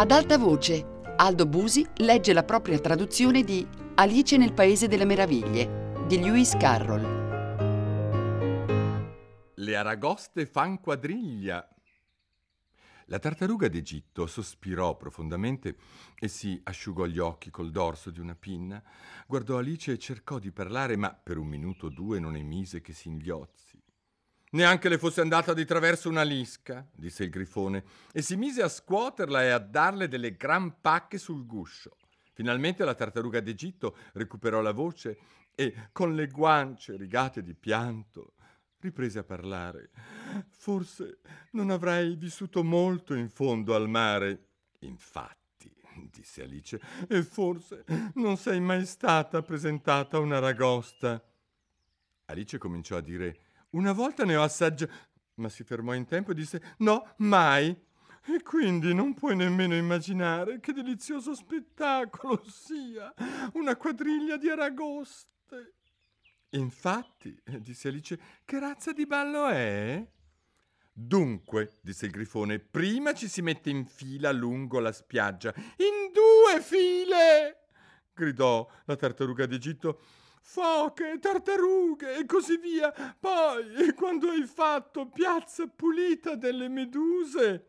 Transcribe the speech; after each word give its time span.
Ad 0.00 0.12
alta 0.12 0.38
voce, 0.38 1.02
Aldo 1.18 1.44
Busi 1.44 1.86
legge 1.96 2.32
la 2.32 2.42
propria 2.42 2.78
traduzione 2.78 3.44
di 3.44 3.68
Alice 3.96 4.34
nel 4.38 4.54
Paese 4.54 4.88
delle 4.88 5.04
Meraviglie 5.04 6.06
di 6.06 6.18
Lewis 6.18 6.56
Carroll. 6.56 7.02
Le 9.56 9.76
aragoste 9.76 10.46
fan 10.46 10.80
quadriglia. 10.80 11.68
La 13.08 13.18
tartaruga 13.18 13.68
d'Egitto 13.68 14.26
sospirò 14.26 14.96
profondamente 14.96 15.76
e 16.18 16.28
si 16.28 16.58
asciugò 16.64 17.04
gli 17.04 17.18
occhi 17.18 17.50
col 17.50 17.70
dorso 17.70 18.08
di 18.08 18.20
una 18.20 18.34
pinna, 18.34 18.82
guardò 19.26 19.58
Alice 19.58 19.92
e 19.92 19.98
cercò 19.98 20.38
di 20.38 20.50
parlare, 20.50 20.96
ma 20.96 21.12
per 21.12 21.36
un 21.36 21.46
minuto 21.46 21.88
o 21.88 21.90
due 21.90 22.18
non 22.18 22.36
emise 22.36 22.80
che 22.80 22.94
singhiozzi. 22.94 23.78
Neanche 24.52 24.88
le 24.88 24.98
fosse 24.98 25.20
andata 25.20 25.54
di 25.54 25.64
traverso 25.64 26.08
una 26.08 26.22
lisca, 26.22 26.84
disse 26.92 27.22
il 27.22 27.30
grifone, 27.30 27.84
e 28.12 28.20
si 28.20 28.34
mise 28.34 28.62
a 28.62 28.68
scuoterla 28.68 29.44
e 29.44 29.50
a 29.50 29.58
darle 29.58 30.08
delle 30.08 30.34
gran 30.36 30.80
pacche 30.80 31.18
sul 31.18 31.46
guscio. 31.46 31.96
Finalmente 32.32 32.84
la 32.84 32.94
tartaruga 32.94 33.38
d'Egitto 33.38 33.96
recuperò 34.14 34.60
la 34.60 34.72
voce 34.72 35.18
e, 35.54 35.90
con 35.92 36.16
le 36.16 36.26
guance 36.26 36.96
rigate 36.96 37.44
di 37.44 37.54
pianto, 37.54 38.34
riprese 38.80 39.20
a 39.20 39.24
parlare. 39.24 39.90
Forse 40.48 41.20
non 41.52 41.70
avrai 41.70 42.16
vissuto 42.16 42.64
molto 42.64 43.14
in 43.14 43.28
fondo 43.28 43.76
al 43.76 43.88
mare. 43.88 44.46
Infatti, 44.80 45.72
disse 46.10 46.42
Alice, 46.42 46.80
e 47.08 47.22
forse 47.22 47.84
non 48.14 48.36
sei 48.36 48.58
mai 48.58 48.84
stata 48.84 49.42
presentata 49.42 50.16
a 50.16 50.20
una 50.20 50.40
ragosta. 50.40 51.22
Alice 52.24 52.58
cominciò 52.58 52.96
a 52.96 53.00
dire 53.00 53.49
una 53.70 53.92
volta 53.92 54.24
ne 54.24 54.36
ho 54.36 54.42
assaggiato, 54.42 54.92
ma 55.34 55.48
si 55.48 55.64
fermò 55.64 55.94
in 55.94 56.06
tempo 56.06 56.32
e 56.32 56.34
disse 56.34 56.74
no, 56.78 57.14
mai. 57.18 57.88
E 58.26 58.42
quindi 58.42 58.94
non 58.94 59.14
puoi 59.14 59.34
nemmeno 59.34 59.74
immaginare 59.74 60.60
che 60.60 60.72
delizioso 60.72 61.34
spettacolo 61.34 62.44
sia 62.46 63.12
una 63.54 63.76
quadriglia 63.76 64.36
di 64.36 64.48
aragoste. 64.48 65.74
Infatti, 66.50 67.40
disse 67.60 67.88
Alice, 67.88 68.20
che 68.44 68.58
razza 68.58 68.92
di 68.92 69.06
ballo 69.06 69.48
è? 69.48 70.06
Dunque, 70.92 71.78
disse 71.80 72.06
il 72.06 72.12
grifone, 72.12 72.58
prima 72.58 73.14
ci 73.14 73.26
si 73.26 73.40
mette 73.40 73.70
in 73.70 73.86
fila 73.86 74.32
lungo 74.32 74.80
la 74.80 74.92
spiaggia. 74.92 75.54
In 75.56 76.12
due 76.12 76.60
file! 76.60 77.68
gridò 78.12 78.68
la 78.84 78.96
tartaruga 78.96 79.46
d'Egitto 79.46 80.00
foche, 80.50 81.20
tartarughe 81.20 82.16
e 82.16 82.26
così 82.26 82.56
via. 82.56 82.92
Poi, 83.18 83.94
quando 83.94 84.30
hai 84.30 84.42
fatto 84.42 85.08
piazza 85.08 85.68
pulita 85.68 86.34
delle 86.34 86.68
meduse, 86.68 87.66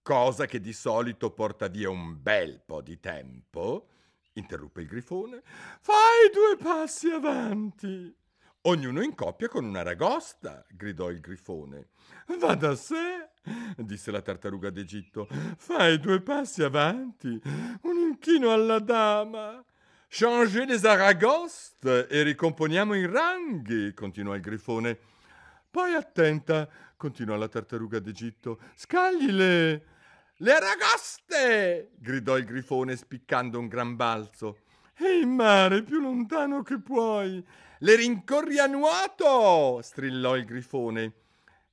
cosa 0.00 0.46
che 0.46 0.60
di 0.60 0.72
solito 0.72 1.32
porta 1.32 1.66
via 1.66 1.90
un 1.90 2.22
bel 2.22 2.62
po' 2.64 2.82
di 2.82 3.00
tempo, 3.00 3.88
interruppe 4.34 4.82
il 4.82 4.86
grifone, 4.86 5.42
fai 5.80 6.30
due 6.32 6.56
passi 6.56 7.10
avanti. 7.10 8.14
Ognuno 8.66 9.02
in 9.02 9.14
coppia 9.16 9.48
con 9.48 9.64
una 9.64 9.82
ragosta, 9.82 10.64
gridò 10.70 11.10
il 11.10 11.20
grifone. 11.20 11.88
Va 12.38 12.54
da 12.54 12.76
sé, 12.76 13.30
disse 13.76 14.12
la 14.12 14.22
tartaruga 14.22 14.70
d'Egitto. 14.70 15.26
Fai 15.56 15.98
due 15.98 16.22
passi 16.22 16.62
avanti, 16.62 17.38
un 17.82 17.96
inchino 17.98 18.52
alla 18.52 18.78
dama. 18.78 19.62
Changer 20.16 20.68
les 20.68 20.84
aragoste 20.84 22.06
e 22.06 22.22
ricomponiamo 22.22 22.94
i 22.94 23.04
ranghi, 23.04 23.92
continuò 23.94 24.36
il 24.36 24.42
grifone. 24.42 24.96
Poi 25.68 25.92
attenta, 25.92 26.68
continuò 26.96 27.34
la 27.34 27.48
tartaruga 27.48 27.98
d'Egitto, 27.98 28.60
scagli 28.76 29.32
le... 29.32 29.86
Le 30.36 30.52
aragoste! 30.52 31.90
gridò 31.98 32.38
il 32.38 32.44
grifone 32.44 32.94
spiccando 32.94 33.58
un 33.58 33.66
gran 33.66 33.96
balzo. 33.96 34.58
E 34.96 35.18
in 35.18 35.30
mare, 35.30 35.82
più 35.82 35.98
lontano 35.98 36.62
che 36.62 36.78
puoi. 36.78 37.44
Le 37.78 37.96
rincorri 37.96 38.60
a 38.60 38.66
nuoto! 38.66 39.80
strillò 39.82 40.36
il 40.36 40.44
grifone. 40.44 41.12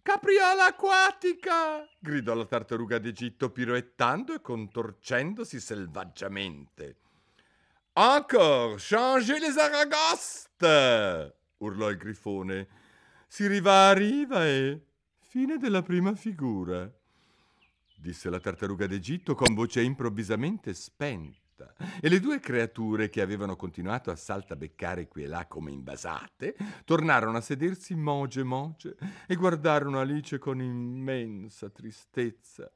Capriola 0.02 0.66
acquatica! 0.66 1.88
gridò 2.00 2.34
la 2.34 2.46
tartaruga 2.46 2.98
d'Egitto 2.98 3.52
piroettando 3.52 4.34
e 4.34 4.42
contorcendosi 4.42 5.60
selvaggiamente. 5.60 6.96
Encore, 8.04 8.78
changez 8.80 9.38
les 9.38 9.60
aragoste! 9.60 11.36
urlò 11.58 11.88
il 11.92 11.98
grifone. 11.98 12.68
Si 13.28 13.46
riva 13.46 13.90
a 13.90 13.94
riva 13.94 14.44
e... 14.44 14.88
Fine 15.20 15.60
della 15.60 15.84
prima 15.84 16.16
figura, 16.16 16.92
disse 17.96 18.32
la 18.32 18.40
tartaruga 18.40 18.88
d'Egitto 18.88 19.36
con 19.36 19.54
voce 19.54 19.84
improvvisamente 19.84 20.74
spenta. 20.74 21.76
E 22.02 22.10
le 22.10 22.20
due 22.20 22.40
creature 22.40 23.08
che 23.10 23.22
avevano 23.22 23.56
continuato 23.56 24.10
a 24.10 24.16
saltabeccare 24.16 25.08
qui 25.08 25.22
e 25.22 25.28
là 25.28 25.46
come 25.46 25.70
invasate, 25.70 26.56
tornarono 26.86 27.38
a 27.38 27.42
sedersi 27.42 27.94
moge 27.94 28.42
moge 28.42 28.98
e 29.28 29.36
guardarono 29.36 30.00
Alice 30.00 30.40
con 30.40 30.60
immensa 30.60 31.70
tristezza. 31.70 32.68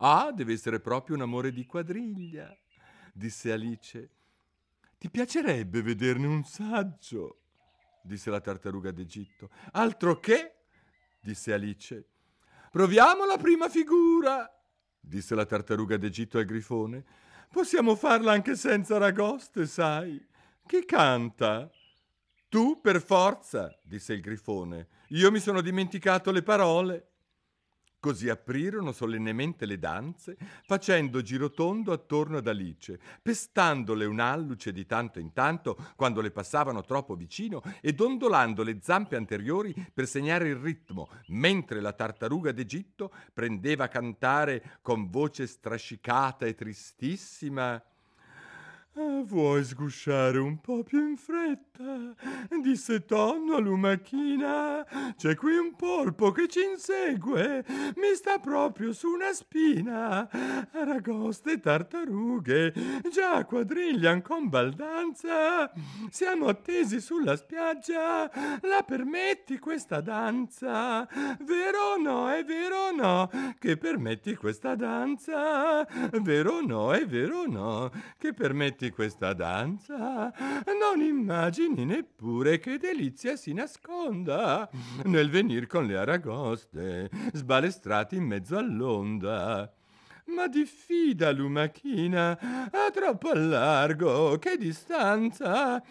Ah, 0.00 0.30
deve 0.30 0.52
essere 0.52 0.78
proprio 0.78 1.16
un 1.16 1.22
amore 1.22 1.52
di 1.52 1.64
quadriglia, 1.64 2.54
disse 3.12 3.52
Alice. 3.52 4.10
Ti 4.98 5.10
piacerebbe 5.10 5.82
vederne 5.82 6.26
un 6.26 6.44
saggio? 6.44 7.36
disse 8.02 8.30
la 8.30 8.40
tartaruga 8.40 8.90
d'Egitto. 8.90 9.50
Altro 9.72 10.18
che? 10.18 10.54
disse 11.20 11.52
Alice. 11.52 12.06
Proviamo 12.70 13.24
la 13.24 13.36
prima 13.36 13.68
figura, 13.68 14.48
disse 15.00 15.34
la 15.34 15.44
tartaruga 15.44 15.96
d'Egitto 15.96 16.38
al 16.38 16.44
grifone. 16.44 17.04
Possiamo 17.50 17.96
farla 17.96 18.32
anche 18.32 18.54
senza 18.54 18.96
ragoste, 18.96 19.66
sai. 19.66 20.24
Chi 20.66 20.84
canta? 20.84 21.68
Tu 22.48 22.80
per 22.80 23.02
forza, 23.02 23.76
disse 23.82 24.12
il 24.12 24.20
grifone. 24.20 24.88
Io 25.08 25.30
mi 25.30 25.40
sono 25.40 25.60
dimenticato 25.60 26.30
le 26.30 26.42
parole. 26.42 27.09
Così 28.00 28.30
aprirono 28.30 28.92
solennemente 28.92 29.66
le 29.66 29.78
danze, 29.78 30.38
facendo 30.64 31.20
girotondo 31.20 31.92
attorno 31.92 32.38
ad 32.38 32.48
Alice, 32.48 32.98
pestandole 33.20 34.06
un 34.06 34.20
alluce 34.20 34.72
di 34.72 34.86
tanto 34.86 35.18
in 35.18 35.34
tanto 35.34 35.76
quando 35.96 36.22
le 36.22 36.30
passavano 36.30 36.82
troppo 36.82 37.14
vicino 37.14 37.62
e 37.82 37.92
dondolando 37.92 38.62
le 38.62 38.78
zampe 38.80 39.16
anteriori 39.16 39.74
per 39.92 40.06
segnare 40.06 40.48
il 40.48 40.56
ritmo, 40.56 41.10
mentre 41.26 41.82
la 41.82 41.92
tartaruga 41.92 42.52
d'Egitto 42.52 43.12
prendeva 43.34 43.84
a 43.84 43.88
cantare 43.88 44.78
con 44.80 45.10
voce 45.10 45.46
strascicata 45.46 46.46
e 46.46 46.54
tristissima 46.54 47.82
vuoi 49.30 49.62
sgusciare 49.64 50.38
un 50.38 50.60
po' 50.60 50.82
più 50.82 51.08
in 51.08 51.16
fretta? 51.16 51.68
disse 52.60 53.04
Tonno 53.04 53.54
a 53.54 53.60
Lumachina. 53.60 54.86
C'è 55.16 55.34
qui 55.34 55.56
un 55.56 55.74
polpo 55.76 56.30
che 56.30 56.48
ci 56.48 56.60
insegue, 56.62 57.64
mi 57.96 58.14
sta 58.14 58.38
proprio 58.38 58.92
su 58.92 59.08
una 59.08 59.32
spina. 59.32 60.28
Aragoste 60.72 61.60
tartarughe, 61.60 62.72
già 63.10 63.44
quadriglian 63.44 64.22
con 64.22 64.48
baldanza. 64.48 65.72
Siamo 66.10 66.48
attesi 66.48 67.00
sulla 67.00 67.36
spiaggia, 67.36 68.30
la 68.62 68.82
permetti 68.86 69.58
questa 69.58 70.00
danza? 70.00 71.06
Vero 71.40 71.94
o 71.94 72.00
no, 72.00 72.30
è 72.30 72.44
vero 72.44 72.88
o 72.88 72.90
no, 72.92 73.30
che 73.58 73.76
permetti 73.76 74.34
questa 74.34 74.74
danza? 74.74 75.86
Vero 76.22 76.56
o 76.56 76.60
no, 76.60 76.92
è 76.92 77.06
vero 77.06 77.40
o 77.40 77.46
no, 77.46 77.90
che 78.18 78.32
permetti 78.34 78.79
senti 78.80 78.90
questa 78.90 79.34
danza, 79.34 80.32
non 80.64 81.02
immagini 81.02 81.84
neppure 81.84 82.58
che 82.58 82.78
delizia 82.78 83.36
si 83.36 83.52
nasconda 83.52 84.68
nel 85.04 85.28
venir 85.28 85.66
con 85.66 85.84
le 85.84 85.98
aragoste, 85.98 87.10
sbalestrati 87.34 88.16
in 88.16 88.24
mezzo 88.24 88.56
all'onda 88.56 89.70
ma 90.34 90.46
diffida 90.46 91.30
lumachina, 91.32 92.38
è 92.70 92.90
troppo 92.92 93.32
largo, 93.32 94.38
che 94.38 94.56
distanza! 94.56 95.82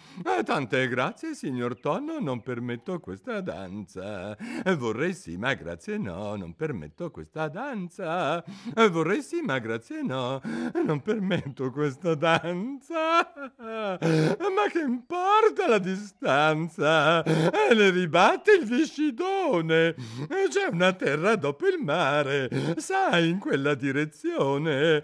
Tante 0.43 0.87
grazie, 0.87 1.35
signor 1.35 1.79
Tonno, 1.79 2.19
non 2.19 2.41
permetto 2.41 2.99
questa 2.99 3.41
danza. 3.41 4.35
Vorrei 4.77 5.13
sì, 5.13 5.37
ma 5.37 5.53
grazie 5.53 5.97
no, 5.97 6.35
non 6.35 6.55
permetto 6.55 7.11
questa 7.11 7.47
danza. 7.49 8.43
Vorrei 8.89 9.21
sì, 9.21 9.41
ma 9.41 9.59
grazie 9.59 10.01
no, 10.01 10.41
non 10.85 11.01
permetto 11.01 11.69
questa 11.71 12.15
danza. 12.15 13.31
Ma 13.37 14.69
che 14.71 14.79
importa 14.79 15.67
la 15.67 15.79
distanza? 15.79 17.23
Le 17.23 17.89
ribatte 17.89 18.53
il 18.53 18.65
viscidone. 18.65 19.95
C'è 20.27 20.69
una 20.71 20.93
terra 20.93 21.35
dopo 21.35 21.67
il 21.67 21.79
mare, 21.83 22.49
sai, 22.77 23.29
in 23.29 23.39
quella 23.39 23.75
direzione 23.75 24.27
situazione. 24.29 25.01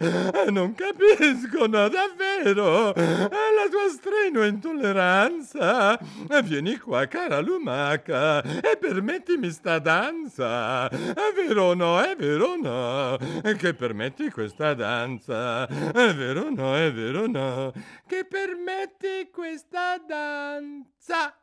Non 0.50 0.76
capiscono 0.76 1.90
davvero 1.90 2.94
la 2.94 3.68
tua 3.70 3.90
strenua 3.90 4.46
intolleranza. 4.46 6.00
Vieni 6.44 6.78
qua, 6.78 7.08
cara 7.08 7.40
lumaca, 7.40 8.42
e 8.44 8.78
permettimi 8.80 9.50
sta 9.50 9.80
danza. 9.80 10.88
È 10.90 11.34
vero 11.36 11.64
o 11.64 11.74
no, 11.74 12.00
è 12.02 12.16
vero 12.16 12.52
o 12.52 12.56
no, 12.56 13.18
che 13.58 13.74
permetti 13.74 14.30
questa 14.30 14.74
danza. 14.74 15.68
È 15.68 16.14
vero 16.14 16.44
o 16.44 16.50
no, 16.50 16.76
è 16.76 16.92
vero 16.94 17.24
o 17.24 17.28
no, 17.28 17.74
che 18.08 18.26
permetti 18.26 19.30
questa 19.32 19.98
danza. 20.06 21.36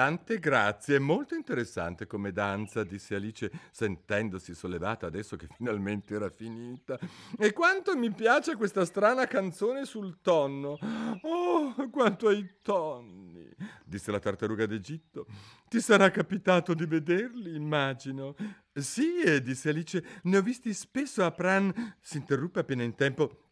Tante 0.00 0.38
grazie, 0.38 0.96
è 0.96 0.98
molto 0.98 1.34
interessante 1.34 2.06
come 2.06 2.32
danza, 2.32 2.84
disse 2.84 3.16
Alice 3.16 3.50
sentendosi 3.70 4.54
sollevata 4.54 5.06
adesso 5.06 5.36
che 5.36 5.46
finalmente 5.54 6.14
era 6.14 6.30
finita. 6.30 6.98
E 7.36 7.52
quanto 7.52 7.94
mi 7.98 8.10
piace 8.10 8.56
questa 8.56 8.86
strana 8.86 9.26
canzone 9.26 9.84
sul 9.84 10.22
tonno. 10.22 10.78
Oh, 11.20 11.74
quanto 11.90 12.28
ai 12.28 12.48
tonni, 12.62 13.46
disse 13.84 14.10
la 14.10 14.18
tartaruga 14.18 14.64
d'Egitto. 14.64 15.26
Ti 15.68 15.82
sarà 15.82 16.10
capitato 16.10 16.72
di 16.72 16.86
vederli, 16.86 17.54
immagino. 17.54 18.34
Sì, 18.72 19.42
disse 19.42 19.68
Alice, 19.68 20.02
ne 20.22 20.38
ho 20.38 20.40
visti 20.40 20.72
spesso 20.72 21.22
a 21.26 21.30
Pran. 21.30 21.96
Si 22.00 22.16
interruppe 22.16 22.60
appena 22.60 22.84
in 22.84 22.94
tempo 22.94 23.49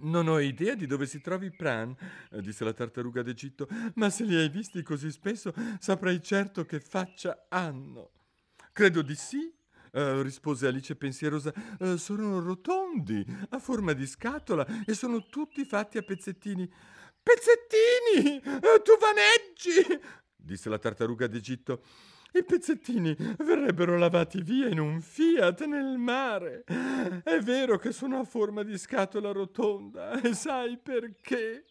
non 0.00 0.28
ho 0.28 0.38
idea 0.38 0.74
di 0.74 0.86
dove 0.86 1.06
si 1.06 1.20
trovi 1.20 1.50
Pran, 1.50 1.94
eh, 2.30 2.40
disse 2.40 2.64
la 2.64 2.72
tartaruga 2.72 3.22
d'Egitto, 3.22 3.68
ma 3.94 4.10
se 4.10 4.24
li 4.24 4.34
hai 4.34 4.48
visti 4.48 4.82
così 4.82 5.10
spesso 5.10 5.52
saprai 5.78 6.22
certo 6.22 6.64
che 6.64 6.80
faccia 6.80 7.46
hanno. 7.48 8.10
Credo 8.72 9.02
di 9.02 9.14
sì, 9.14 9.52
Uh, 9.94 10.22
rispose 10.22 10.66
Alice 10.66 10.96
pensierosa, 10.96 11.52
uh, 11.78 11.94
sono 11.94 12.40
rotondi, 12.40 13.24
a 13.50 13.60
forma 13.60 13.92
di 13.92 14.08
scatola 14.08 14.66
e 14.84 14.92
sono 14.92 15.24
tutti 15.26 15.64
fatti 15.64 15.98
a 15.98 16.02
pezzettini. 16.02 16.68
Pezzettini! 17.22 18.40
Tu 18.82 18.98
vaneggi! 18.98 20.00
disse 20.36 20.68
la 20.68 20.78
tartaruga 20.78 21.28
d'Egitto. 21.28 21.82
I 22.36 22.42
pezzettini 22.42 23.14
verrebbero 23.38 23.96
lavati 23.96 24.42
via 24.42 24.68
in 24.68 24.80
un 24.80 25.00
fiat 25.00 25.66
nel 25.66 25.98
mare. 25.98 26.64
È 26.64 27.38
vero 27.38 27.78
che 27.78 27.92
sono 27.92 28.18
a 28.18 28.24
forma 28.24 28.64
di 28.64 28.76
scatola 28.76 29.30
rotonda, 29.30 30.20
e 30.20 30.34
sai 30.34 30.76
perché? 30.76 31.64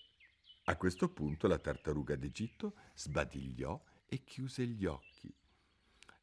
A 0.64 0.78
questo 0.78 1.10
punto 1.10 1.48
la 1.50 1.58
tartaruga 1.58 2.16
d'Egitto 2.16 2.76
sbadigliò 2.96 3.78
e 4.06 4.24
chiuse 4.24 4.66
gli 4.66 4.86
occhi. 4.86 5.36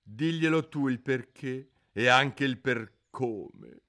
Diglielo 0.03 0.71
tu 0.71 0.89
il 0.89 1.01
perché 1.01 1.73
e 1.93 2.07
anche 2.07 2.45
il 2.45 2.59
per 2.59 3.09
come, 3.11 3.83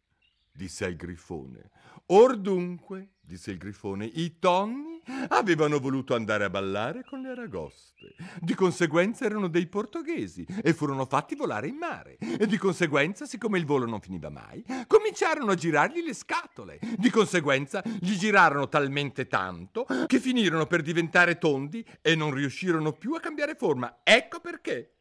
disse 0.51 0.85
il 0.85 0.97
grifone. 0.97 1.69
Or 2.07 2.35
dunque, 2.35 3.13
disse 3.31 3.51
il 3.51 3.57
grifone, 3.57 4.05
i 4.05 4.39
tonni 4.39 5.01
avevano 5.29 5.79
voluto 5.79 6.15
andare 6.15 6.43
a 6.43 6.49
ballare 6.49 7.05
con 7.05 7.21
le 7.21 7.29
aragoste. 7.29 8.13
Di 8.41 8.53
conseguenza 8.53 9.23
erano 9.23 9.47
dei 9.47 9.67
portoghesi 9.67 10.45
e 10.61 10.73
furono 10.73 11.05
fatti 11.05 11.35
volare 11.35 11.67
in 11.67 11.75
mare. 11.75 12.17
E 12.17 12.45
di 12.45 12.57
conseguenza, 12.57 13.25
siccome 13.25 13.57
il 13.57 13.65
volo 13.65 13.85
non 13.85 14.01
finiva 14.01 14.29
mai, 14.29 14.63
cominciarono 14.85 15.51
a 15.51 15.55
girargli 15.55 16.03
le 16.03 16.13
scatole. 16.13 16.79
Di 16.97 17.09
conseguenza 17.09 17.81
gli 18.01 18.17
girarono 18.17 18.67
talmente 18.67 19.27
tanto 19.27 19.85
che 20.07 20.19
finirono 20.19 20.65
per 20.65 20.81
diventare 20.81 21.37
tondi 21.37 21.85
e 22.01 22.15
non 22.15 22.33
riuscirono 22.33 22.91
più 22.91 23.13
a 23.13 23.21
cambiare 23.21 23.55
forma. 23.55 24.01
Ecco 24.03 24.41
perché. 24.41 24.97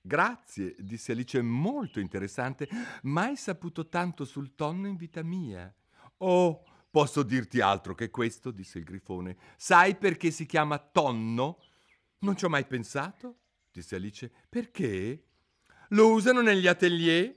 Grazie, 0.00 0.74
disse 0.80 1.12
Alice, 1.12 1.40
molto 1.40 2.00
interessante. 2.00 2.68
Mai 3.02 3.36
saputo 3.36 3.88
tanto 3.88 4.24
sul 4.24 4.56
tonno 4.56 4.88
in 4.88 4.96
vita 4.96 5.22
mia. 5.22 5.72
Oh, 6.18 6.64
Posso 6.92 7.22
dirti 7.22 7.62
altro 7.62 7.94
che 7.94 8.10
questo? 8.10 8.50
disse 8.50 8.76
il 8.76 8.84
grifone. 8.84 9.38
Sai 9.56 9.96
perché 9.96 10.30
si 10.30 10.44
chiama 10.44 10.76
tonno? 10.76 11.58
Non 12.18 12.36
ci 12.36 12.44
ho 12.44 12.50
mai 12.50 12.66
pensato, 12.66 13.38
disse 13.72 13.96
Alice. 13.96 14.30
Perché? 14.46 15.24
Lo 15.88 16.12
usano 16.12 16.42
negli 16.42 16.66
atelier? 16.66 17.34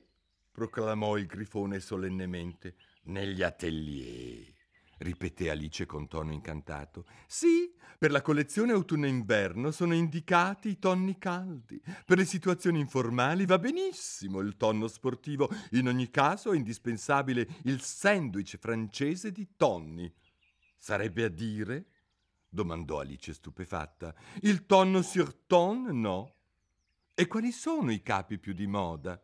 proclamò 0.52 1.16
il 1.16 1.26
grifone 1.26 1.80
solennemente. 1.80 2.76
Negli 3.04 3.44
atelier 3.44 4.55
ripeté 5.00 5.50
Alice 5.50 5.86
con 5.86 6.08
tono 6.08 6.32
incantato. 6.32 7.06
Sì, 7.28 7.74
per 7.98 8.12
la 8.12 8.22
collezione 8.22 8.72
autunno-inverno 8.74 9.72
sono 9.72 9.94
indicati 9.94 10.70
i 10.70 10.80
tonni 10.80 11.18
caldi. 11.18 11.82
Per 12.06 12.18
le 12.18 12.25
situazioni 12.25 12.80
informali 12.80 13.46
va 13.46 13.58
benissimo 13.58 14.40
il 14.40 14.58
tonno 14.58 14.88
sportivo. 14.88 15.50
In 15.72 15.88
ogni 15.88 16.10
caso 16.10 16.52
è 16.52 16.56
indispensabile 16.56 17.48
il 17.64 17.82
sandwich 17.82 18.58
francese 18.58 19.32
di 19.32 19.48
tonni. 19.56 20.12
Sarebbe 20.78 21.24
a 21.24 21.30
dire? 21.30 21.88
domandò 22.56 23.00
Alice 23.00 23.34
stupefatta. 23.34 24.16
Il 24.42 24.66
tonno 24.66 25.02
sur 25.02 25.34
tonne, 25.46 25.92
no? 25.92 26.36
E 27.14 27.28
quali 27.28 27.52
sono 27.52 27.92
i 27.92 28.02
capi 28.02 28.40
più 28.40 28.54
di 28.54 28.66
moda? 28.66 29.22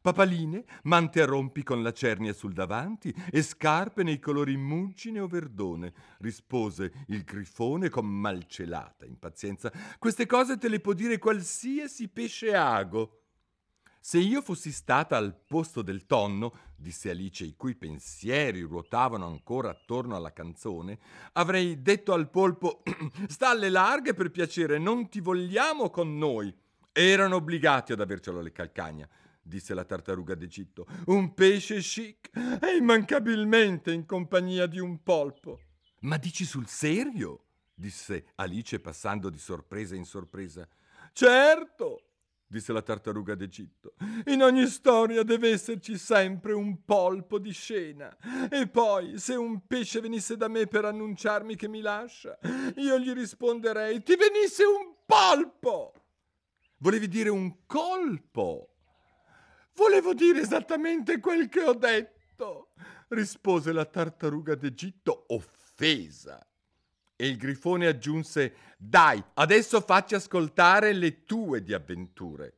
Papaline, 0.00 0.64
mante 0.84 1.22
a 1.22 1.26
rompi 1.26 1.62
con 1.62 1.82
la 1.82 1.92
cernia 1.92 2.32
sul 2.32 2.52
davanti 2.52 3.14
e 3.30 3.42
scarpe 3.42 4.02
nei 4.02 4.18
colori 4.18 4.56
muggine 4.56 5.20
o 5.20 5.26
verdone, 5.26 5.92
rispose 6.18 7.04
il 7.08 7.24
grifone 7.24 7.88
con 7.88 8.06
malcelata 8.06 9.04
impazienza. 9.04 9.72
Queste 9.98 10.26
cose 10.26 10.58
te 10.58 10.68
le 10.68 10.80
può 10.80 10.92
dire 10.92 11.18
qualsiasi 11.18 12.08
pesce 12.08 12.54
ago. 12.54 13.20
Se 14.06 14.18
io 14.18 14.40
fossi 14.40 14.70
stata 14.70 15.16
al 15.16 15.36
posto 15.36 15.82
del 15.82 16.06
tonno, 16.06 16.54
disse 16.76 17.10
Alice, 17.10 17.42
i 17.42 17.56
cui 17.56 17.74
pensieri 17.74 18.60
ruotavano 18.60 19.26
ancora 19.26 19.70
attorno 19.70 20.14
alla 20.14 20.32
canzone, 20.32 21.00
avrei 21.32 21.82
detto 21.82 22.12
al 22.12 22.30
polpo: 22.30 22.84
Sta 23.26 23.48
alle 23.48 23.68
larghe 23.68 24.14
per 24.14 24.30
piacere, 24.30 24.78
non 24.78 25.08
ti 25.08 25.20
vogliamo 25.20 25.90
con 25.90 26.16
noi. 26.16 26.54
Erano 26.92 27.34
obbligati 27.34 27.92
ad 27.92 28.00
avercelo 28.00 28.38
alle 28.38 28.52
calcagna, 28.52 29.08
disse 29.46 29.74
la 29.74 29.84
tartaruga 29.84 30.34
d'Egitto. 30.34 30.86
Un 31.06 31.32
pesce 31.34 31.78
chic 31.78 32.30
è 32.58 32.72
immancabilmente 32.72 33.92
in 33.92 34.04
compagnia 34.04 34.66
di 34.66 34.78
un 34.78 35.02
polpo. 35.02 35.60
Ma 36.00 36.18
dici 36.18 36.44
sul 36.44 36.66
serio? 36.66 37.42
disse 37.78 38.28
Alice 38.36 38.80
passando 38.80 39.28
di 39.30 39.38
sorpresa 39.38 39.94
in 39.94 40.04
sorpresa. 40.04 40.66
Certo, 41.12 42.06
disse 42.46 42.72
la 42.72 42.82
tartaruga 42.82 43.34
d'Egitto. 43.34 43.94
In 44.26 44.42
ogni 44.42 44.66
storia 44.66 45.22
deve 45.22 45.50
esserci 45.50 45.96
sempre 45.96 46.52
un 46.52 46.84
polpo 46.84 47.38
di 47.38 47.52
scena. 47.52 48.16
E 48.50 48.66
poi, 48.68 49.18
se 49.18 49.34
un 49.34 49.66
pesce 49.66 50.00
venisse 50.00 50.36
da 50.36 50.48
me 50.48 50.66
per 50.66 50.84
annunciarmi 50.86 51.54
che 51.54 51.68
mi 51.68 51.80
lascia, 51.80 52.38
io 52.76 52.98
gli 52.98 53.12
risponderei: 53.12 54.02
Ti 54.02 54.16
venisse 54.16 54.64
un 54.64 54.94
polpo! 55.04 55.92
Volevi 56.78 57.08
dire 57.08 57.30
un 57.30 57.64
colpo? 57.66 58.75
Volevo 59.76 60.14
dire 60.14 60.40
esattamente 60.40 61.20
quel 61.20 61.48
che 61.48 61.62
ho 61.62 61.74
detto, 61.74 62.72
rispose 63.08 63.72
la 63.72 63.84
tartaruga 63.84 64.54
d'Egitto, 64.54 65.26
offesa. 65.28 66.44
E 67.14 67.28
il 67.28 67.36
grifone 67.36 67.86
aggiunse: 67.86 68.54
Dai, 68.78 69.22
adesso 69.34 69.80
facci 69.80 70.14
ascoltare 70.14 70.92
le 70.92 71.24
tue 71.24 71.62
di 71.62 71.72
avventure. 71.74 72.54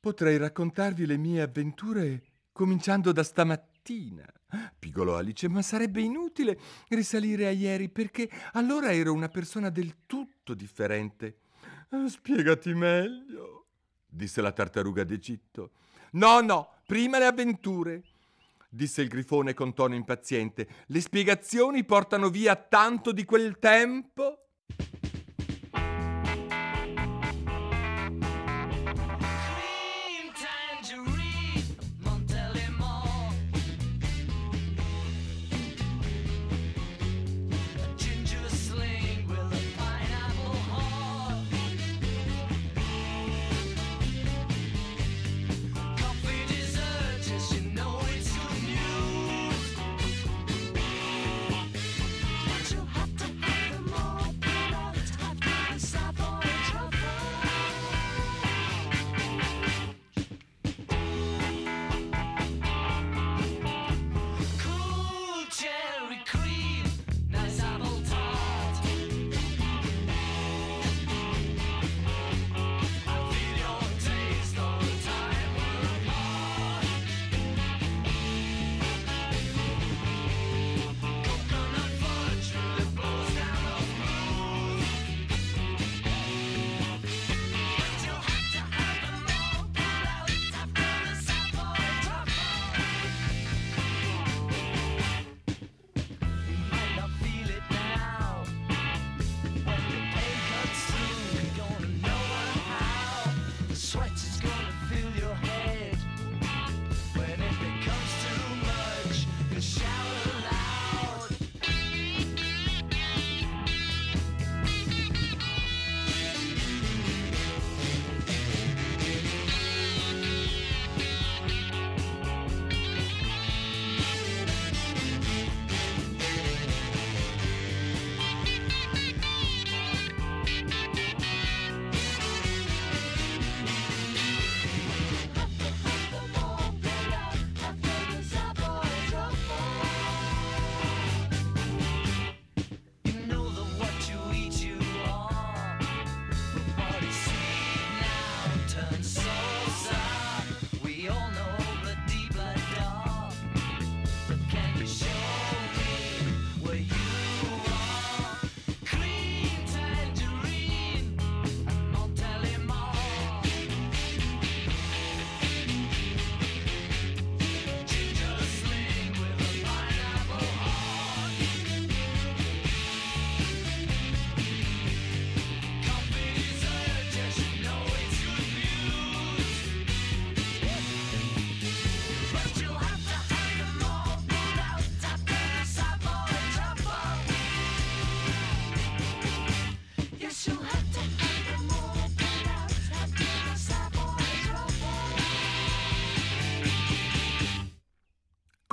Potrei 0.00 0.36
raccontarvi 0.36 1.04
le 1.04 1.16
mie 1.16 1.42
avventure 1.42 2.22
cominciando 2.52 3.10
da 3.10 3.24
stamattina, 3.24 4.24
pigolò 4.78 5.16
Alice, 5.16 5.48
ma 5.48 5.62
sarebbe 5.62 6.00
inutile 6.00 6.58
risalire 6.88 7.46
a 7.48 7.50
ieri 7.50 7.88
perché 7.88 8.30
allora 8.52 8.92
ero 8.92 9.12
una 9.12 9.28
persona 9.28 9.68
del 9.68 10.06
tutto 10.06 10.54
differente. 10.54 11.38
Spiegati 12.06 12.72
meglio, 12.72 13.65
disse 14.16 14.40
la 14.40 14.52
tartaruga 14.52 15.04
d'Egitto. 15.04 15.70
No, 16.12 16.40
no, 16.40 16.70
prima 16.86 17.18
le 17.18 17.26
avventure 17.26 18.02
disse 18.68 19.02
il 19.02 19.08
grifone 19.08 19.54
con 19.54 19.74
tono 19.74 19.94
impaziente. 19.94 20.66
Le 20.86 21.00
spiegazioni 21.00 21.84
portano 21.84 22.28
via 22.28 22.56
tanto 22.56 23.12
di 23.12 23.24
quel 23.24 23.58
tempo? 23.58 24.48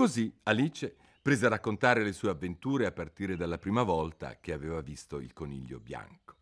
Così 0.04 0.38
Alice 0.44 0.98
prese 1.22 1.46
a 1.46 1.50
raccontare 1.50 2.04
le 2.04 2.12
sue 2.12 2.30
avventure 2.30 2.86
a 2.86 2.92
partire 2.92 3.38
dalla 3.38 3.58
prima 3.58 3.84
volta 3.84 4.38
che 4.42 4.52
aveva 4.52 4.82
visto 4.82 5.22
il 5.22 5.32
coniglio 5.32 5.80
bianco. 5.80 6.36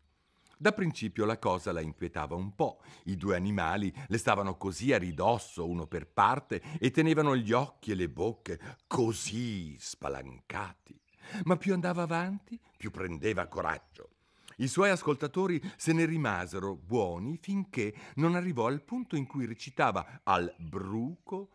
Da 0.58 0.72
principio 0.72 1.26
la 1.26 1.38
cosa 1.38 1.72
la 1.72 1.80
inquietava 1.80 2.34
un 2.34 2.56
po'. 2.56 2.82
I 3.04 3.18
due 3.18 3.36
animali 3.36 3.94
le 4.08 4.18
stavano 4.18 4.58
così 4.58 4.94
a 4.94 4.98
ridosso, 4.98 5.70
uno 5.70 5.86
per 5.86 6.08
parte, 6.08 6.60
e 6.80 6.90
tenevano 6.90 7.36
gli 7.36 7.52
occhi 7.52 7.92
e 7.92 7.94
le 7.94 8.10
bocche 8.10 8.60
così 8.88 9.76
spalancati. 9.78 11.00
ma 11.44 11.56
più 11.56 11.74
andava 11.74 12.02
avanti, 12.02 12.60
più 12.76 12.90
prendeva 12.90 13.46
coraggio. 13.46 14.10
I 14.58 14.68
suoi 14.68 14.90
ascoltatori 14.90 15.62
se 15.78 15.94
ne 15.94 16.06
rimasero 16.06 16.76
buoni 16.76 17.38
finché 17.38 17.94
non 18.16 18.34
arrivò 18.34 18.66
al 18.66 18.82
punto 18.82 19.16
in 19.16 19.28
cui 19.28 19.46
recitava 19.46 20.22
al 20.24 20.52
bruco 20.58 21.52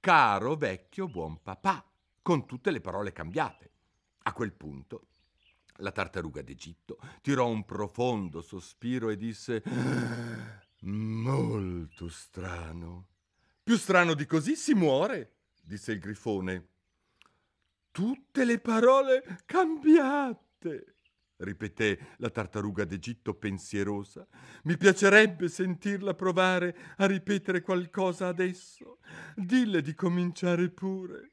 Caro 0.00 0.56
vecchio 0.56 1.08
buon 1.08 1.42
papà, 1.42 1.86
con 2.22 2.46
tutte 2.46 2.70
le 2.70 2.80
parole 2.80 3.12
cambiate. 3.12 3.70
A 4.22 4.32
quel 4.32 4.54
punto 4.54 5.08
la 5.76 5.92
tartaruga 5.92 6.40
d'Egitto 6.40 6.98
tirò 7.20 7.46
un 7.46 7.66
profondo 7.66 8.40
sospiro 8.40 9.10
e 9.10 9.18
disse 9.18 9.62
Molto 10.80 12.08
strano. 12.08 13.08
Più 13.62 13.76
strano 13.76 14.14
di 14.14 14.24
così 14.24 14.56
si 14.56 14.72
muore, 14.72 15.34
disse 15.60 15.92
il 15.92 15.98
grifone. 15.98 16.68
Tutte 17.90 18.46
le 18.46 18.58
parole 18.58 19.42
cambiate 19.44 20.99
ripeté 21.40 22.14
la 22.18 22.30
tartaruga 22.30 22.84
d'Egitto 22.84 23.34
pensierosa. 23.34 24.26
Mi 24.64 24.76
piacerebbe 24.76 25.48
sentirla 25.48 26.14
provare 26.14 26.94
a 26.96 27.06
ripetere 27.06 27.60
qualcosa 27.62 28.28
adesso. 28.28 28.98
Dille 29.34 29.82
di 29.82 29.94
cominciare 29.94 30.68
pure. 30.70 31.32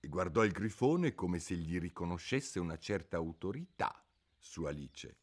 E 0.00 0.08
guardò 0.08 0.44
il 0.44 0.52
grifone 0.52 1.14
come 1.14 1.38
se 1.38 1.54
gli 1.54 1.78
riconoscesse 1.78 2.58
una 2.58 2.78
certa 2.78 3.16
autorità 3.16 4.04
su 4.38 4.64
Alice. 4.64 5.16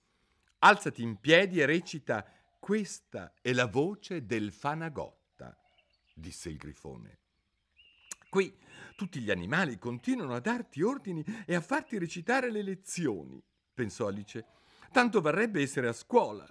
Alzati 0.60 1.02
in 1.02 1.20
piedi 1.20 1.60
e 1.60 1.66
recita 1.66 2.26
Questa 2.60 3.34
è 3.42 3.54
la 3.54 3.66
voce 3.66 4.26
del 4.26 4.52
Fanagotta, 4.52 5.58
disse 6.14 6.50
il 6.50 6.58
grifone. 6.58 7.18
Qui 8.30 8.56
tutti 8.96 9.22
gli 9.22 9.32
animali 9.32 9.78
continuano 9.78 10.36
a 10.36 10.40
darti 10.40 10.82
ordini 10.82 11.24
e 11.46 11.56
a 11.56 11.62
farti 11.62 11.98
recitare 11.98 12.52
le 12.52 12.62
lezioni 12.62 13.42
pensò 13.80 14.08
Alice. 14.08 14.46
Tanto 14.92 15.22
varrebbe 15.22 15.62
essere 15.62 15.88
a 15.88 15.94
scuola. 15.94 16.46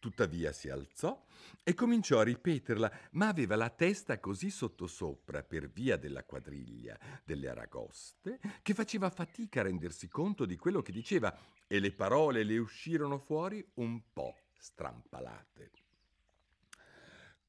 Tuttavia 0.00 0.50
si 0.50 0.70
alzò 0.70 1.26
e 1.62 1.74
cominciò 1.74 2.20
a 2.20 2.22
ripeterla, 2.22 2.90
ma 3.12 3.28
aveva 3.28 3.54
la 3.54 3.68
testa 3.68 4.18
così 4.18 4.48
sottosopra 4.48 5.42
per 5.42 5.68
via 5.68 5.98
della 5.98 6.24
quadriglia 6.24 6.98
delle 7.22 7.50
aragoste 7.50 8.40
che 8.62 8.72
faceva 8.72 9.10
fatica 9.10 9.60
a 9.60 9.64
rendersi 9.64 10.08
conto 10.08 10.46
di 10.46 10.56
quello 10.56 10.80
che 10.80 10.92
diceva 10.92 11.36
e 11.66 11.80
le 11.80 11.92
parole 11.92 12.44
le 12.44 12.56
uscirono 12.56 13.18
fuori 13.18 13.62
un 13.74 14.00
po' 14.10 14.34
strampalate. 14.56 15.87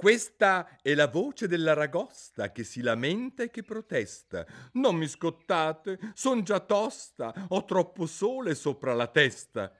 Questa 0.02 0.80
è 0.82 0.94
la 0.94 1.10
voce 1.10 1.46
dell'aragosta 1.46 2.54
che 2.54 2.64
si 2.64 2.80
lamenta 2.80 3.44
e 3.44 3.50
che 3.50 3.64
protesta. 3.64 4.46
Non 4.76 4.96
mi 4.96 5.10
scottate, 5.10 6.00
son 6.14 6.42
già 6.42 6.62
tosta, 6.62 7.48
ho 7.50 7.66
troppo 7.66 8.06
sole 8.06 8.56
sopra 8.56 8.94
la 8.94 9.08
testa. 9.08 9.74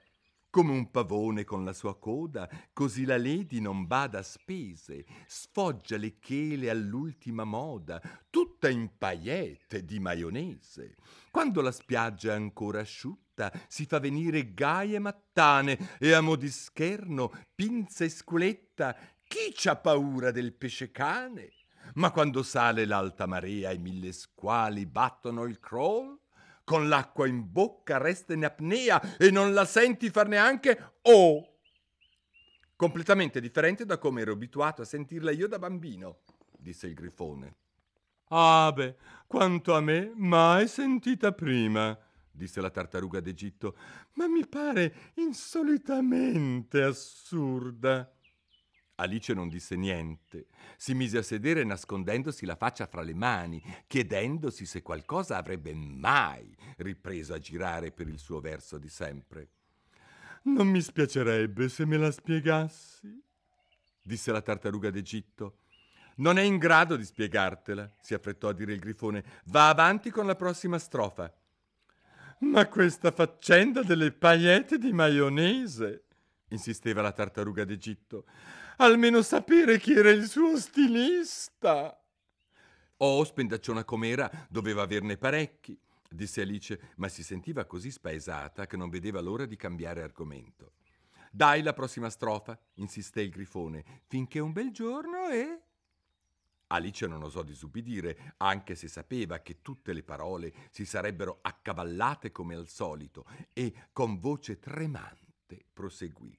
Come 0.50 0.72
un 0.72 0.90
pavone 0.90 1.44
con 1.44 1.64
la 1.64 1.72
sua 1.72 1.98
coda, 1.98 2.46
così 2.74 3.06
la 3.06 3.16
lady 3.16 3.60
non 3.60 3.86
bada 3.86 4.18
a 4.18 4.22
spese, 4.22 5.06
sfoggia 5.26 5.96
le 5.96 6.18
chele 6.18 6.68
all'ultima 6.68 7.44
moda, 7.44 7.98
tutta 8.28 8.68
in 8.68 8.98
paillette 8.98 9.86
di 9.86 10.00
maionese. 10.00 10.96
Quando 11.30 11.62
la 11.62 11.72
spiaggia 11.72 12.32
è 12.32 12.34
ancora 12.34 12.80
asciutta, 12.80 13.50
si 13.68 13.86
fa 13.86 13.98
venire 13.98 14.52
gaie 14.52 14.98
mattane 14.98 15.96
e 15.98 16.12
a 16.12 16.20
mo' 16.20 16.36
di 16.36 16.50
scherno, 16.50 17.32
pinza 17.54 18.04
e 18.04 18.10
sculetta, 18.10 18.94
chi 19.30 19.52
c'ha 19.54 19.76
paura 19.76 20.32
del 20.32 20.52
pesce 20.52 20.90
cane? 20.90 21.52
Ma 21.94 22.10
quando 22.10 22.42
sale 22.42 22.84
l'alta 22.84 23.26
marea 23.26 23.70
e 23.70 23.78
mille 23.78 24.10
squali 24.10 24.86
battono 24.86 25.44
il 25.44 25.60
crawl, 25.60 26.18
con 26.64 26.88
l'acqua 26.88 27.28
in 27.28 27.52
bocca 27.52 27.98
resta 27.98 28.32
in 28.32 28.44
apnea 28.44 29.16
e 29.16 29.30
non 29.30 29.54
la 29.54 29.64
senti 29.64 30.10
far 30.10 30.26
neanche 30.26 30.94
oh! 31.02 31.58
Completamente 32.74 33.40
differente 33.40 33.86
da 33.86 33.98
come 33.98 34.22
ero 34.22 34.32
abituato 34.32 34.82
a 34.82 34.84
sentirla 34.84 35.30
io 35.30 35.46
da 35.46 35.60
bambino, 35.60 36.22
disse 36.58 36.88
il 36.88 36.94
grifone. 36.94 37.54
Ah 38.30 38.72
beh, 38.74 38.96
quanto 39.28 39.76
a 39.76 39.80
me, 39.80 40.10
mai 40.16 40.66
sentita 40.66 41.30
prima, 41.30 41.96
disse 42.32 42.60
la 42.60 42.70
tartaruga 42.70 43.20
d'Egitto, 43.20 43.76
ma 44.14 44.26
mi 44.26 44.44
pare 44.48 45.12
insolitamente 45.14 46.82
assurda. 46.82 48.12
Alice 49.00 49.32
non 49.32 49.48
disse 49.48 49.76
niente. 49.76 50.48
Si 50.76 50.94
mise 50.94 51.18
a 51.18 51.22
sedere 51.22 51.64
nascondendosi 51.64 52.44
la 52.44 52.54
faccia 52.54 52.86
fra 52.86 53.00
le 53.00 53.14
mani, 53.14 53.62
chiedendosi 53.86 54.66
se 54.66 54.82
qualcosa 54.82 55.38
avrebbe 55.38 55.72
mai 55.74 56.54
ripreso 56.76 57.32
a 57.32 57.38
girare 57.38 57.92
per 57.92 58.08
il 58.08 58.18
suo 58.18 58.40
verso 58.40 58.76
di 58.76 58.88
sempre. 58.88 59.48
Non 60.42 60.68
mi 60.68 60.80
spiacerebbe 60.82 61.68
se 61.68 61.86
me 61.86 61.96
la 61.96 62.10
spiegassi, 62.10 63.22
disse 64.02 64.32
la 64.32 64.42
tartaruga 64.42 64.90
d'Egitto. 64.90 65.56
Non 66.16 66.38
è 66.38 66.42
in 66.42 66.58
grado 66.58 66.96
di 66.96 67.04
spiegartela, 67.04 67.90
si 68.00 68.12
affrettò 68.12 68.48
a 68.48 68.52
dire 68.52 68.74
il 68.74 68.80
grifone. 68.80 69.24
Va 69.46 69.70
avanti 69.70 70.10
con 70.10 70.26
la 70.26 70.36
prossima 70.36 70.78
strofa. 70.78 71.34
Ma 72.40 72.68
questa 72.68 73.10
faccenda 73.10 73.82
delle 73.82 74.12
paillette 74.12 74.76
di 74.76 74.92
maionese, 74.92 76.04
insisteva 76.48 77.00
la 77.00 77.12
tartaruga 77.12 77.64
d'Egitto 77.64 78.26
almeno 78.80 79.22
sapere 79.22 79.78
chi 79.78 79.92
era 79.92 80.10
il 80.10 80.26
suo 80.26 80.56
stilista. 80.56 81.96
Oh, 82.98 83.24
spendacciona 83.24 83.84
com'era, 83.84 84.30
doveva 84.48 84.82
averne 84.82 85.16
parecchi, 85.16 85.78
disse 86.08 86.42
Alice, 86.42 86.92
ma 86.96 87.08
si 87.08 87.22
sentiva 87.22 87.64
così 87.64 87.90
spaesata 87.90 88.66
che 88.66 88.76
non 88.76 88.90
vedeva 88.90 89.20
l'ora 89.20 89.46
di 89.46 89.56
cambiare 89.56 90.02
argomento. 90.02 90.72
Dai 91.30 91.62
la 91.62 91.72
prossima 91.72 92.10
strofa, 92.10 92.58
insisté 92.74 93.22
il 93.22 93.30
grifone, 93.30 94.02
finché 94.06 94.40
un 94.40 94.52
bel 94.52 94.70
giorno 94.70 95.28
e... 95.28 95.60
Alice 96.68 97.06
non 97.06 97.22
osò 97.22 97.42
disubbidire, 97.42 98.34
anche 98.38 98.74
se 98.74 98.88
sapeva 98.88 99.40
che 99.40 99.60
tutte 99.60 99.92
le 99.92 100.02
parole 100.02 100.52
si 100.70 100.84
sarebbero 100.84 101.38
accavallate 101.42 102.30
come 102.30 102.54
al 102.54 102.68
solito, 102.68 103.26
e 103.52 103.88
con 103.92 104.18
voce 104.18 104.58
tremante 104.58 105.64
proseguì 105.72 106.36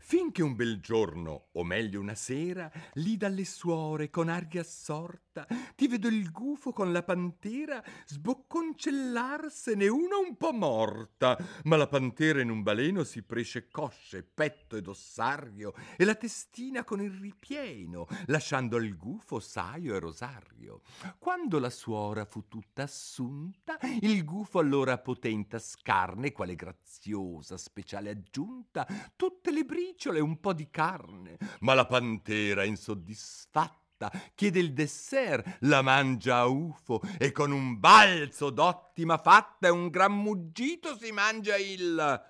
finché 0.00 0.42
un 0.42 0.56
bel 0.56 0.80
giorno, 0.80 1.48
o 1.52 1.62
meglio 1.62 2.00
una 2.00 2.14
sera, 2.14 2.70
lì 2.94 3.16
dalle 3.16 3.44
suore 3.44 4.10
con 4.10 4.28
aria 4.28 4.62
assorta, 4.62 5.46
ti 5.76 5.86
vedo 5.86 6.08
il 6.08 6.30
gufo 6.32 6.72
con 6.72 6.90
la 6.90 7.02
pantera 7.02 7.82
sbocconcellarsene 8.06 9.86
una 9.86 10.16
un 10.16 10.36
po' 10.36 10.52
morta, 10.52 11.38
ma 11.64 11.76
la 11.76 11.86
pantera 11.86 12.40
in 12.40 12.50
un 12.50 12.62
baleno 12.62 13.04
si 13.04 13.22
presce 13.22 13.68
cosce, 13.68 14.22
petto 14.22 14.76
ed 14.76 14.88
ossario, 14.88 15.74
e 15.96 16.04
la 16.04 16.14
testina 16.14 16.82
con 16.82 17.00
il 17.00 17.12
ripieno, 17.12 18.06
lasciando 18.26 18.76
al 18.76 18.96
gufo 18.96 19.38
saio 19.38 19.94
e 19.94 20.00
rosario. 20.00 20.82
Quando 21.18 21.58
la 21.58 21.70
suora 21.70 22.24
fu 22.24 22.48
tutta 22.48 22.82
assunta, 22.82 23.78
il 24.00 24.24
gufo 24.24 24.58
allora 24.58 24.98
potenta 24.98 25.58
scarne, 25.58 26.32
quale 26.32 26.56
graziosa 26.56 27.56
speciale 27.56 28.10
aggiunta, 28.10 28.86
tutte 29.14 29.52
le 29.52 29.64
briciole 29.90 29.98
briciole 30.00 30.20
un 30.20 30.38
po' 30.38 30.52
di 30.52 30.68
carne, 30.70 31.38
ma 31.60 31.74
la 31.74 31.86
pantera 31.86 32.64
insoddisfatta 32.64 34.10
chiede 34.34 34.60
il 34.60 34.72
dessert, 34.72 35.58
la 35.60 35.82
mangia 35.82 36.38
a 36.38 36.46
ufo 36.46 37.02
e 37.18 37.32
con 37.32 37.50
un 37.50 37.78
balzo 37.78 38.50
d'ottima 38.50 39.18
fatta 39.18 39.66
e 39.66 39.70
un 39.70 39.88
gran 39.88 40.16
muggito 40.16 40.96
si 40.96 41.10
mangia 41.12 41.56
il... 41.56 42.28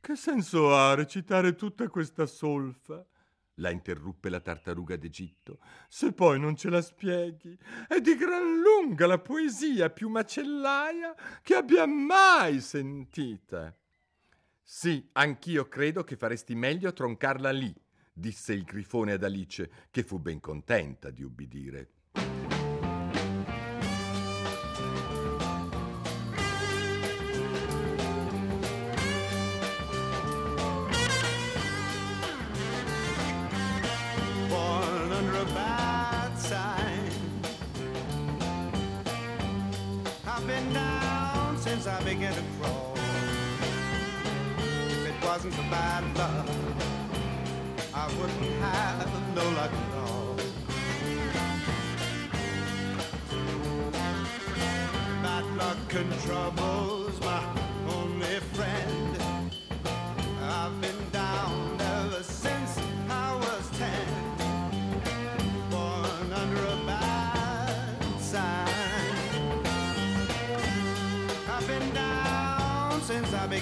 Che 0.00 0.16
senso 0.16 0.74
ha 0.74 0.94
recitare 0.94 1.54
tutta 1.54 1.88
questa 1.88 2.26
solfa? 2.26 3.04
la 3.60 3.68
interruppe 3.68 4.30
la 4.30 4.40
tartaruga 4.40 4.96
d'Egitto. 4.96 5.58
Se 5.86 6.14
poi 6.14 6.40
non 6.40 6.56
ce 6.56 6.70
la 6.70 6.80
spieghi, 6.80 7.54
è 7.86 8.00
di 8.00 8.16
gran 8.16 8.58
lunga 8.58 9.06
la 9.06 9.18
poesia 9.18 9.90
più 9.90 10.08
macellaia 10.08 11.14
che 11.42 11.56
abbia 11.56 11.84
mai 11.84 12.58
sentita. 12.62 13.78
Sì, 14.72 15.10
anch'io 15.14 15.66
credo 15.66 16.04
che 16.04 16.14
faresti 16.16 16.54
meglio 16.54 16.90
a 16.90 16.92
troncarla 16.92 17.50
lì, 17.50 17.74
disse 18.12 18.52
il 18.52 18.62
grifone 18.62 19.14
ad 19.14 19.24
Alice, 19.24 19.68
che 19.90 20.04
fu 20.04 20.20
ben 20.20 20.38
contenta 20.38 21.10
di 21.10 21.24
ubbidire. 21.24 21.88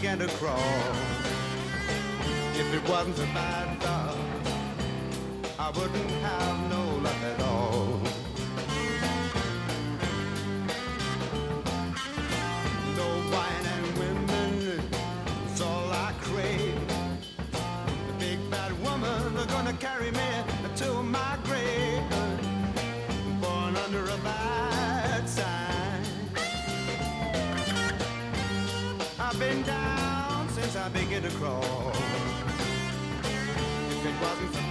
Began 0.01 0.19
to 0.21 0.29
crawl. 0.37 0.57
If 2.55 2.73
it 2.73 2.89
wasn't 2.89 3.17
for 3.17 3.27
bad 3.35 3.83
luck, 3.83 4.17
I 5.59 5.71
wouldn't 5.71 6.11
have 6.23 6.58
across. 31.25 31.97
If 33.91 34.07
it 34.07 34.15
wasn't 34.23 34.55
for 34.55 34.68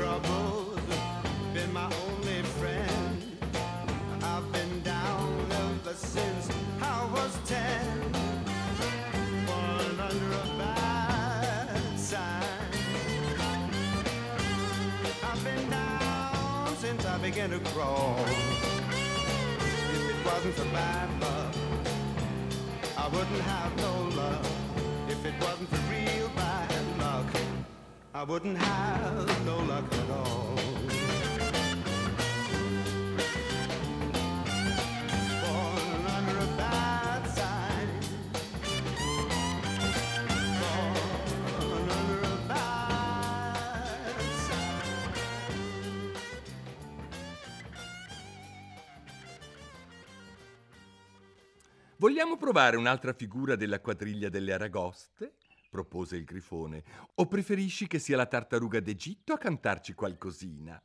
luck 0.00 0.24
and 0.24 0.24
trouble 0.24 0.76
been 1.54 1.72
my 1.72 1.84
only 1.84 2.42
friend. 2.58 3.36
I've 4.22 4.52
been 4.52 4.82
down 4.82 5.46
ever 5.50 5.94
since 5.94 6.48
I 6.80 7.04
was 7.12 7.36
ten. 7.44 8.12
Born 9.46 10.00
under 10.00 10.32
a 10.32 10.58
bad 10.58 11.98
sign. 11.98 12.42
I've 15.22 15.44
been 15.44 15.70
down 15.70 16.76
since 16.76 17.04
I 17.04 17.18
began 17.18 17.50
to 17.50 17.58
crawl. 17.70 18.16
If 18.28 20.10
it 20.10 20.24
wasn't 20.24 20.54
for 20.54 20.64
bad 20.72 21.08
luck, 21.20 21.54
I 22.96 23.08
wouldn't 23.08 23.42
have 23.42 23.76
no 23.76 24.16
luck. 24.16 24.69
I 28.20 28.22
wouldn't 28.22 28.58
have 28.58 29.46
no 29.46 29.62
luck 29.62 29.90
at 29.94 30.10
all. 30.10 30.54
Born 35.40 36.06
under 36.06 36.38
a 36.38 36.46
bad 36.54 37.26
sign. 37.28 37.88
Born 40.60 41.88
under 41.88 42.20
a 42.26 42.36
bad 42.46 44.20
sign. 44.36 46.12
Vogliamo 51.96 52.36
provare 52.36 52.76
un'altra 52.76 53.14
figura 53.14 53.56
della 53.56 53.80
quadriglia 53.80 54.28
delle 54.28 54.52
Aragoste? 54.52 55.36
Propose 55.70 56.16
il 56.16 56.24
grifone. 56.24 56.84
O 57.14 57.26
preferisci 57.26 57.86
che 57.86 57.98
sia 57.98 58.16
la 58.16 58.26
tartaruga 58.26 58.80
d'Egitto 58.80 59.32
a 59.32 59.38
cantarci 59.38 59.94
qualcosina? 59.94 60.82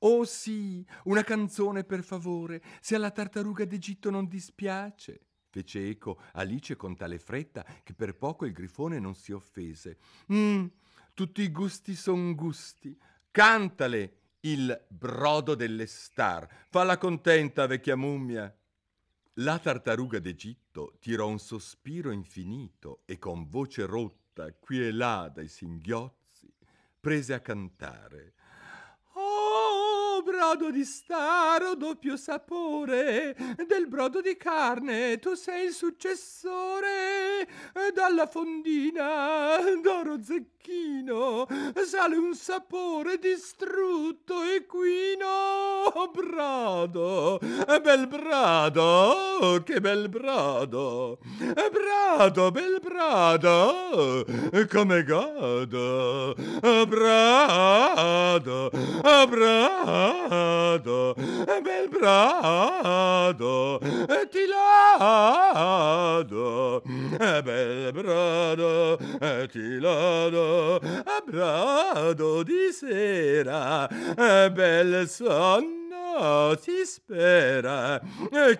Oh 0.00 0.24
sì, 0.24 0.86
una 1.04 1.22
canzone 1.22 1.84
per 1.84 2.02
favore, 2.02 2.62
se 2.80 2.94
alla 2.94 3.10
tartaruga 3.10 3.64
d'Egitto 3.64 4.08
non 4.08 4.28
dispiace. 4.28 5.20
Fece 5.50 5.88
eco 5.88 6.20
Alice 6.32 6.76
con 6.76 6.96
tale 6.96 7.18
fretta 7.18 7.64
che 7.82 7.94
per 7.94 8.16
poco 8.16 8.44
il 8.46 8.52
grifone 8.52 8.98
non 8.98 9.14
si 9.14 9.32
offese. 9.32 9.98
Mm, 10.32 10.66
tutti 11.14 11.42
i 11.42 11.50
gusti 11.50 11.94
son 11.94 12.34
gusti. 12.34 12.96
Cantale 13.30 14.18
il 14.40 14.86
brodo 14.88 15.54
delle 15.54 15.86
star. 15.86 16.46
Falla 16.68 16.98
contenta, 16.98 17.66
vecchia 17.66 17.96
mummia. 17.96 18.54
La 19.40 19.58
tartaruga 19.58 20.18
d'Egitto 20.18 20.65
tirò 20.98 21.26
un 21.26 21.38
sospiro 21.38 22.10
infinito 22.10 23.02
e 23.06 23.18
con 23.18 23.48
voce 23.48 23.86
rotta 23.86 24.52
qui 24.52 24.84
e 24.86 24.92
là 24.92 25.30
dai 25.32 25.48
singhiozzi 25.48 26.52
prese 27.00 27.34
a 27.34 27.40
cantare. 27.40 28.34
Oh, 30.36 30.54
brodo 30.54 30.70
di 30.70 30.84
staro, 30.84 31.74
doppio 31.76 32.14
sapore, 32.18 33.34
del 33.66 33.86
brodo 33.88 34.20
di 34.20 34.36
carne 34.36 35.18
tu 35.18 35.32
sei 35.32 35.64
il 35.68 35.72
successore, 35.72 37.48
dalla 37.94 38.26
fondina 38.26 39.56
d'oro 39.82 40.22
zecchino 40.22 41.46
sale 41.86 42.16
un 42.16 42.34
sapore 42.34 43.18
distrutto 43.18 44.42
equino, 44.42 46.10
brado, 46.12 47.38
bel 47.82 48.06
brado, 48.06 49.62
che 49.64 49.80
bel 49.80 50.08
brado, 50.08 51.18
brado, 51.72 52.50
bel 52.50 52.80
brado, 52.82 54.26
come 54.68 55.04
godo, 55.04 56.34
brado, 56.88 58.70
brado, 60.28 61.14
bel 61.62 61.88
brado, 61.88 63.80
ti 64.30 64.46
lado, 64.46 65.82
bel 67.44 67.92
brado, 67.92 68.98
ti 69.52 69.80
lado, 69.80 70.80
brado 71.26 72.42
di 72.44 72.72
sera, 72.72 73.88
bel 74.50 75.08
sonno 75.08 75.85
si 76.58 76.84
spera, 76.84 78.00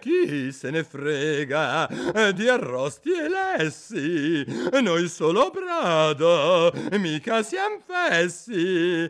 chi 0.01 0.53
se 0.53 0.71
ne 0.71 0.85
frega 0.85 1.89
di 2.35 2.49
arrosti 2.49 3.11
e 3.13 3.29
lessi, 3.29 4.45
noi 4.83 5.09
solo 5.09 5.51
brado, 5.51 6.73
mica 6.93 7.43
siam 7.43 7.81
fessi, 7.85 9.09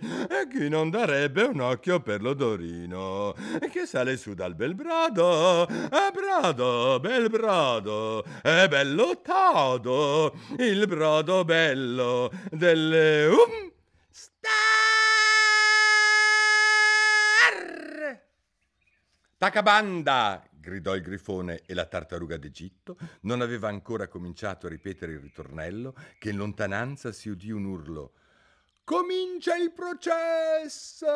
chi 0.51 0.69
non 0.69 0.91
darebbe 0.91 1.43
un 1.43 1.61
occhio 1.61 2.01
per 2.01 2.23
l'odorino, 2.23 3.35
che 3.73 3.87
sale 3.87 4.17
su 4.17 4.35
dal 4.35 4.55
bel 4.55 4.75
brado, 4.75 5.67
brado, 6.13 6.99
bel 7.01 7.29
brado, 7.29 8.25
è 8.43 8.69
bello 8.69 9.21
todo, 9.23 10.35
il 10.59 10.87
brodo 10.87 11.45
bello 11.45 12.31
delle 12.51 13.27
um 13.27 13.73
star. 14.11 14.86
Tacabanda! 19.38 20.42
gridò 20.51 20.94
il 20.94 21.03
grifone 21.03 21.61
e 21.66 21.75
la 21.75 21.85
tartaruga 21.85 22.38
d'Egitto 22.38 22.96
non 23.22 23.42
aveva 23.42 23.68
ancora 23.68 24.09
cominciato 24.09 24.66
a 24.66 24.70
ripetere 24.70 25.12
il 25.12 25.20
ritornello 25.20 25.94
che 26.18 26.31
in 26.31 26.38
lontananza 26.38 27.12
si 27.12 27.29
udì 27.29 27.51
un 27.51 27.66
urlo. 27.66 28.14
Comincia 28.83 29.55
il 29.57 29.72
processo! 29.72 31.11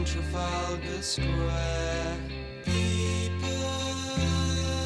Trafalgar 0.06 1.02
Square. 1.02 2.18
People 2.64 3.50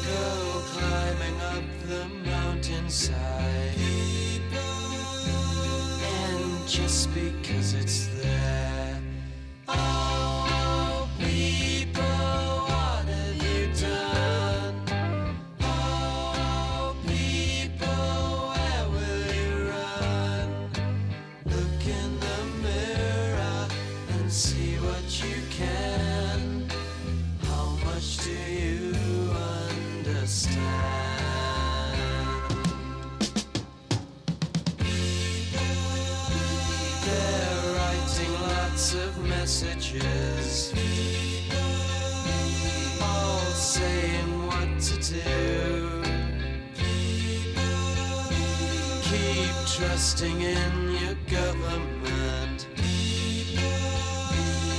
go 0.08 0.62
climbing 0.72 1.40
up 1.42 1.64
the 1.86 2.08
mountainside. 2.24 3.74
People, 3.76 4.58
And 6.02 6.66
just 6.66 7.12
because 7.12 7.74
it's 7.74 8.06
there. 8.22 8.98
Oh, 9.68 10.09
Keep 49.40 49.66
trusting 49.78 50.42
in 50.42 50.90
your 51.00 51.14
government. 51.30 52.66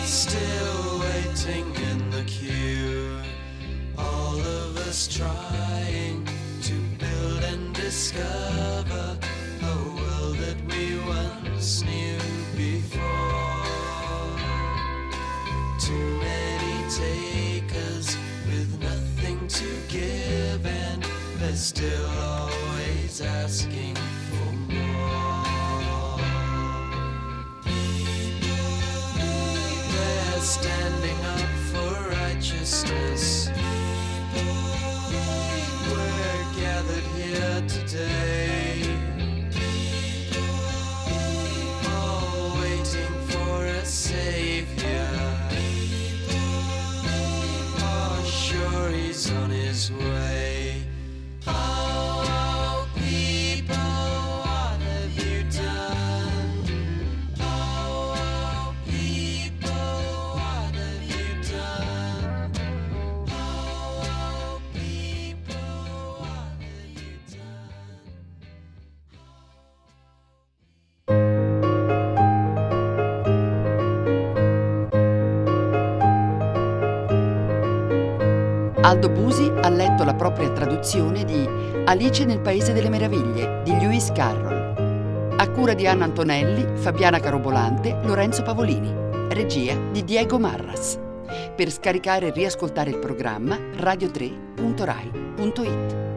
Still 0.06 1.00
waiting 1.00 1.74
in 1.90 2.12
the 2.12 2.24
queue. 2.28 3.18
All 3.98 4.40
of 4.40 4.78
us 4.88 5.08
trying 5.08 6.28
to 6.62 6.76
build 7.00 7.44
and 7.44 7.74
discover 7.74 9.18
a 9.64 9.76
world 9.98 10.38
that 10.38 10.60
we 10.70 11.00
once 11.08 11.82
knew 11.82 12.20
before. 12.56 13.02
Too 15.80 16.20
many 16.20 16.76
takers 16.88 18.16
with 18.46 18.80
nothing 18.80 19.48
to 19.48 19.68
give, 19.90 20.64
and 20.68 21.04
they're 21.40 21.56
still 21.56 22.31
this 49.82 49.90
world. 49.90 50.11
Propria 80.22 80.52
traduzione 80.52 81.26
di 81.26 81.50
Alice 81.86 82.24
nel 82.26 82.42
Paese 82.42 82.74
delle 82.74 82.90
Meraviglie 82.90 83.64
di 83.64 83.72
Lewis 83.72 84.12
Carroll. 84.14 85.34
A 85.36 85.50
cura 85.50 85.74
di 85.74 85.88
Anna 85.88 86.04
Antonelli, 86.04 86.78
Fabiana 86.78 87.20
Carobolante, 87.20 87.98
Lorenzo 88.04 88.44
Pavolini. 88.44 88.94
Regia 89.30 89.76
di 89.92 90.04
Diego 90.04 90.38
Marras. 90.38 91.00
Per 91.56 91.72
scaricare 91.72 92.28
e 92.28 92.32
riascoltare 92.32 92.92
il 92.92 93.00
programma 93.00 93.56
radio3.rai.it. 93.56 96.11